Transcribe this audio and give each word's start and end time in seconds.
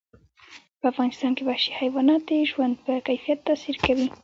په 0.79 0.85
افغانستان 0.91 1.31
کې 1.35 1.43
وحشي 1.49 1.71
حیوانات 1.79 2.21
د 2.29 2.31
ژوند 2.51 2.73
په 2.85 2.91
کیفیت 3.07 3.39
تاثیر 3.47 3.75
کوي. 3.85 4.07